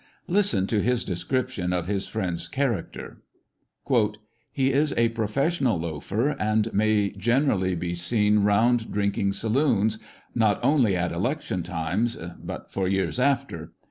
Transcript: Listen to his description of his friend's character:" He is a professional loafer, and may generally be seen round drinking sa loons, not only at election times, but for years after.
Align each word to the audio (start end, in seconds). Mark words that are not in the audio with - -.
Listen 0.27 0.65
to 0.65 0.81
his 0.81 1.05
description 1.05 1.71
of 1.71 1.85
his 1.85 2.07
friend's 2.07 2.47
character:" 2.47 3.21
He 4.51 4.73
is 4.73 4.95
a 4.97 5.09
professional 5.09 5.77
loafer, 5.79 6.29
and 6.39 6.73
may 6.73 7.11
generally 7.11 7.75
be 7.75 7.93
seen 7.93 8.39
round 8.39 8.91
drinking 8.91 9.33
sa 9.33 9.47
loons, 9.49 9.99
not 10.33 10.59
only 10.63 10.95
at 10.95 11.11
election 11.11 11.61
times, 11.61 12.17
but 12.43 12.71
for 12.71 12.87
years 12.87 13.19
after. 13.19 13.73